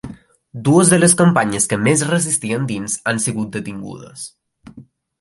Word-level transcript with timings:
Dues 0.69 0.89
de 0.93 0.97
les 1.01 1.15
companyes 1.19 1.69
que 1.75 1.79
resistien 2.15 2.67
dins 2.73 2.99
han 3.13 3.25
sigut 3.29 3.55
detingudes. 3.59 4.29